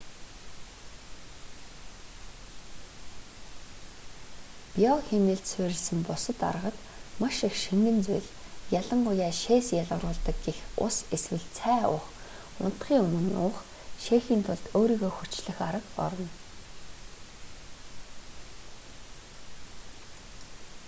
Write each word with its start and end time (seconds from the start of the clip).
био 4.77 4.93
хэмнэлд 5.07 5.45
суурилсан 5.51 5.99
бусад 6.07 6.39
аргад 6.49 6.77
маш 7.21 7.37
их 7.47 7.53
шингэн 7.63 7.97
зүйл 8.07 8.27
ялангуяа 8.79 9.31
шээс 9.43 9.67
ялгаруулдаг 9.81 10.37
гэх 10.45 10.57
ус 10.85 10.95
эсвэл 11.15 11.45
цай 11.57 11.81
уух 11.95 12.05
унтахын 12.63 13.01
өмнө 13.17 13.37
уух 13.47 13.57
шээхийн 14.05 14.41
тулд 14.47 14.65
өөрийгөө 14.79 15.11
хүчлэх 15.15 15.57
арга 15.69 15.89
орно 16.05 16.29